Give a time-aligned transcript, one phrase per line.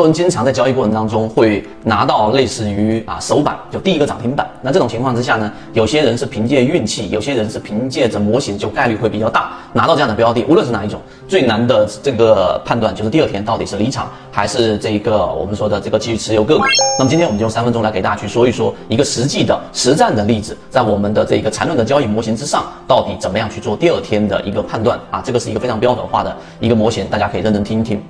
[0.00, 10.42] 多人经常在交易过程当中会拿到类似于啊首板就第一个涨停板，那这种情况之下呢，有些人是凭借运气，有些人是凭借着模型，就概率会比较大拿到这样的标的。
[10.48, 16.64] 无论是哪一种，最难的这个判断就是第二天到底是离场还是这一个我们说的这个继续持有个股。
[16.98, 25.20] 那么今天我们就用三分钟来给大家去说一说一个实际的实战的例子，在我们的这个缠论的交易模型之上，到底怎么样去做第二天的一个判断啊？
[25.22, 28.02] 这个是一个非常标准化的一个模型，大家可以认真听一听。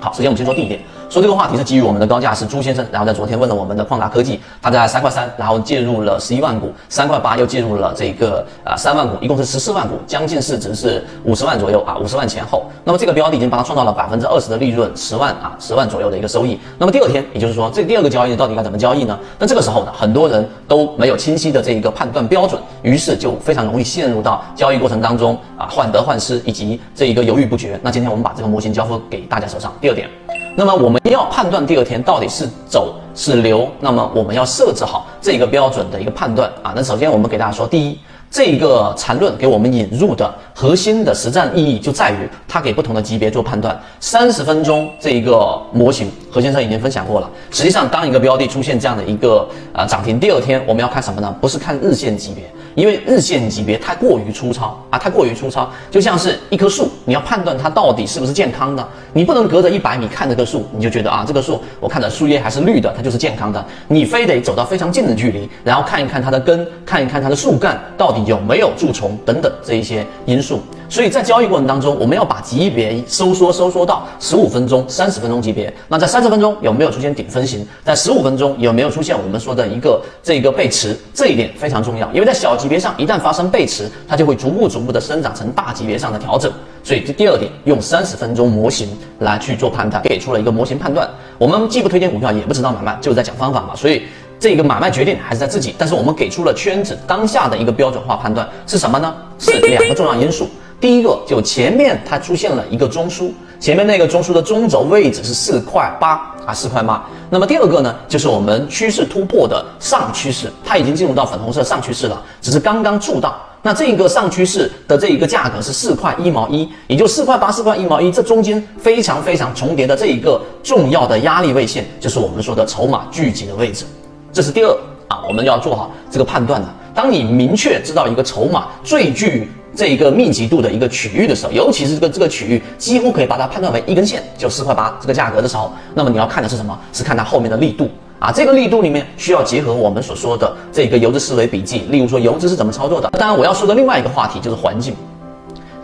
[0.00, 0.78] 好，首先我们先说第一点。
[1.14, 12.64] 说这个话题是基于我们的高价是朱先生，然后在昨天问了我们的矿达科技，他在三块三，然后介入了十一万股，三块八又介入了这个啊三万股，一共是十四万股，将近市值是五十万左右啊，五十万前后。
[12.82, 16.58] 那么这个标的已经帮他创造了百分之二十的利润，十万啊十万左右的一个收益。
[16.78, 19.16] 那么第二天，也就是说这第二个交易到底该怎么交易呢？
[19.38, 27.78] 那这个时候呢，很多人都没有清晰的这一个判断标准，于是就非常容易陷入到交易过程当中啊患得患失以及这一个犹豫不决。
[27.84, 29.72] 那今天我们把这个模型交付给大家手上。
[29.80, 30.10] 第二点。
[30.56, 36.72] 那么我们要判断第二天到底是走是留，那么我们要设置好这个标准的一个判断啊。
[36.76, 37.98] 那首先我们给大家说，第一，
[38.30, 43.76] 这个缠论给我们引入的核心的实战意义就在于它给不同的级别做判断。
[43.98, 47.28] 三十分钟这一个模型，何先生已经分享过了。
[47.50, 51.34] 实际上，当一个标的出现这样的一个呃涨停，第二天我们要看什么呢？
[51.40, 52.44] 不是看日线级别。
[52.74, 63.64] 因为日线级别太过于粗糙啊，太过于粗糙，就像是一棵树，你要判断它到底是不是健康的，你不能隔着一百米看这棵树，你就觉得啊，这棵树我看着树叶还是绿的，它就是健康的。
[63.88, 70.60] 你非得走到非常近的距离，然后看一看它的根，看一看它的树干到底有没有蛀虫等等这一些因素。
[70.94, 75.74] 所以在交易过程当中，我们要把级别收缩收缩到十五分钟、三十分钟级别。
[75.88, 77.66] 那在三十分钟有没有出现顶分型？
[77.84, 80.96] 在十五分钟有没有出现我们说的一个这个背驰？
[81.12, 86.52] 这一点非常重要，因为在小级别上一旦发生背驰，它就会逐步逐步的生长成大级别上的调整。
[86.84, 91.10] 所以这第二点，用三十分钟模型来去做判断，给出了一个模型判断。
[91.38, 93.74] 我们既不推荐股票，也不知道买卖，就是在讲方法嘛。
[93.74, 94.02] 所以
[94.38, 95.74] 这个买卖决定还是在自己。
[95.76, 99.12] 但是我们给出了圈子当下的一个标准化判断是什么呢？
[99.40, 100.48] 是两个重要因素。
[100.80, 106.12] 第一个就前面它出现了一个中枢，前面那个中枢的中轴位置是四块八
[106.46, 107.04] 啊，四块八。
[107.30, 113.40] 那么第二个呢，就是我们趋势突破的上趋势，它已经进入到粉红色上趋势了，只是刚刚触到。
[113.62, 123.86] 那这个上趋势的这一个价格是四块一毛一，也就四块八、四块一毛一，这中间非常非常重叠的这一个重要的压力位线，就是我们说的筹码聚集的位置。
[124.30, 126.68] 这是第二啊，我们要做好这个判断的。
[126.94, 136.78] 当你明确知道一个筹码最具这一个密集度的一个区域的时候，尤其是这个这个区域几乎可以把它判断为一根线，就四块八这个价格的时候，那么你要看的是什么？
[136.92, 138.30] 是看它后面的力度啊！
[138.32, 143.10] 这个力度里面需要结合我们所说的这个游资思维笔记，例如说游资是怎么操作的。
[143.18, 144.94] 当然，我要说的另外一个话题就是环境。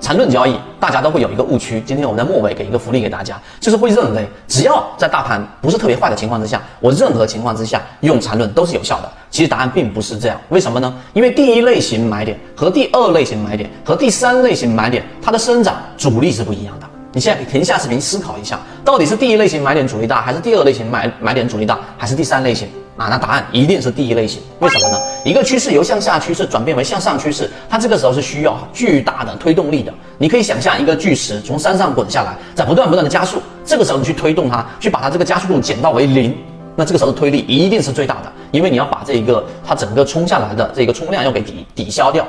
[0.00, 1.80] 缠论交易，大家都会有一个误区。
[1.86, 9.12] 今天我们在末尾给一个福利给大家，就是会认为只要在大盘不是特别坏的情况之下，我任何情况之下用缠论都是有效的。
[9.30, 10.92] 其实答案并不是这样，为什么呢？
[11.12, 16.86] 因为第一类型买点和第二类型买点和第三类型买点，它的生长阻力是不一样的。
[17.12, 22.68] 你现在可以停下视频思考一下，到底是第一类型买点阻力大，还是第二类型买买点阻力大，还是第三类型？
[23.00, 25.00] 啊，那答案一定是第一类型，为什么呢？
[25.24, 29.90] 一个趋势由向下趋势转变为向上趋势，它这个时候是需要巨大的推动力的。
[30.18, 36.36] 你可以想象一个巨石从山上滚下来，在不断不断的加速，这个时候你去推动它，去把它这个加速度减到为零，
[36.76, 42.28] 那这个时候的推力一定是最大的，因为你要把这一个它整个冲下来的这个冲量要给抵抵消掉。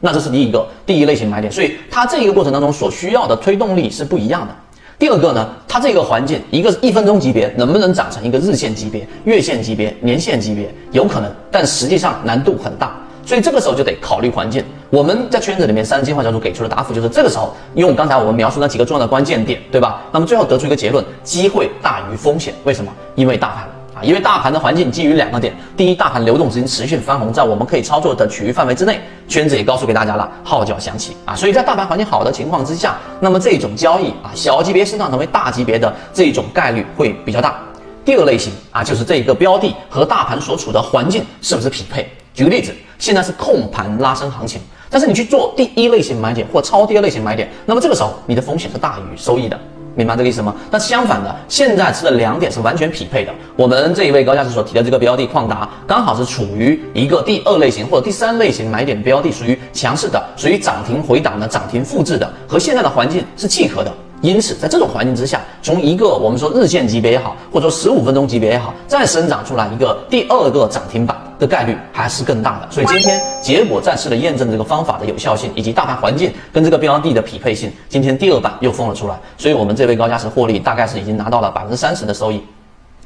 [0.00, 4.54] 那这是第一个第一类型买点，所以它这一个过程当中所需要的推动力是不一样的。
[5.00, 12.94] 第二个呢，它这个环境，一个一分钟级别能不能涨成一个日线级别、月线级别、年线级别，有可能，但实际上难度很大，
[13.24, 14.62] 所以这个时候就得考虑环境。
[14.90, 20.02] 我们在圈子里面三金化小组给出的答复，就是这个时候用刚才我们描述那几个重要的关键点，对吧？
[20.12, 22.52] 那么最后得出一个结论：机会大于风险。
[22.64, 22.92] 为什么？
[23.14, 23.79] 因为大盘。
[23.94, 37.60] 啊因为大盘的环境基于两个点，第一，大盘流动资金持续翻红，在我们可以操作的区域范围之内，圈子也告诉给大家了，号角响起啊，所以在大盘环境好的情况之下，那么这种交易啊，小级别升长成为大级别的这种概率会比较大。
[38.04, 42.08] 第二类型啊，就是这个标的和大盘所处的环境是不是匹配？
[42.32, 49.58] 举个例子，现在是控盘拉升行情，但是你去做第一类型买点或超跌类型买点，那么这个时候你的风险是大于收益的。
[49.94, 50.54] 明白这个意思吗？
[50.70, 53.32] 那相反的，现在吃的两点是完全匹配的。
[53.56, 63.92] 我们这一位高价值所提的这个标的矿达，刚好是处于一个第二类型或者第三类型买点标的，属于强势的，属于涨停回档的、涨停复制的，和现在的环境是契合的。
[64.22, 72.68] 因此，在这种环境之下，从一个我们说日线级别也好，或者说十五分钟级别也好，再生长出来一个第二个涨停板的概率还是更大的。
[72.70, 77.72] 所以今天结果再次的验证这个方法的有效性，以及大盘环境跟这个标的的匹配性。
[77.88, 82.44] 今天第二版又封了出来，所以我们这位高价值获利大概是已经拿到了百分之三十的收益。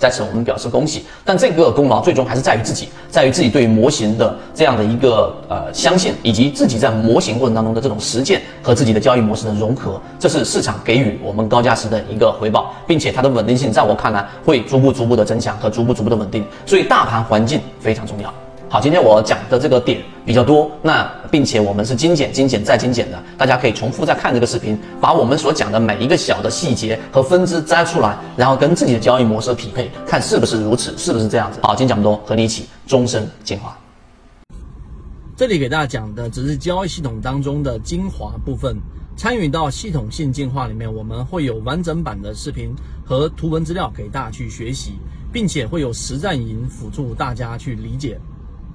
[0.04, 1.06] 在此我们表示恭喜。
[1.24, 16.44] 但这个功劳最终还是在于自己，在于自己对模型的这样的一个呃相信，以及自己在模型过程当中的这种实践和自己的交易模式的融合，这是市场给予我们高价值的一个回报，并且它的稳定性在我看来会逐步逐步的增强和逐步逐步的稳定。
[16.66, 18.43] 所以大盘环境非常重要。
[18.68, 31.60] 好，今天我讲的这个点比较多，那并且我们是精简、精简再精简的，大家可以重复再看这个视频，把我们所讲的每一个小的细节和分支摘出来，然后跟自己的交易模式匹配，看是不是如此，是不是这样子。
[31.62, 33.78] 好，今天讲这么多，和你一起终身进化。
[35.36, 38.76] 这里给大家讲的只是交易系统当中的精华部分，
[39.16, 42.74] 参与到系统性进化里面，我们会有完整版的视频
[43.04, 44.94] 和图文资料给大家去学习，
[45.32, 48.18] 并且会有实战营辅助大家去理解。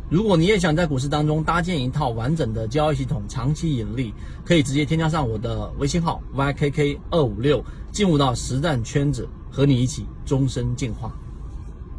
[0.10, 4.12] 如果你也想在股市当中搭建一套完整的交易系统，长期盈利，
[4.44, 11.14] 可以直接添加上我的微信号 ykk 二五六，进入到实战圈子，和你一起终身进化。